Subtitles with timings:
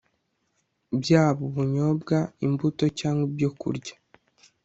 [1.01, 3.93] byaba ubunyobwa imbuto cyangwa ibyokurya